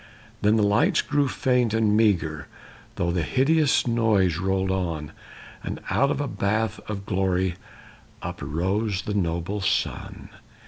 [0.41, 2.47] Then the lights grew faint and meagre,
[2.95, 5.11] Though the hideous noise rolled on;
[5.63, 7.53] And out of a bath of glory
[8.23, 10.29] Uprose the noble sun.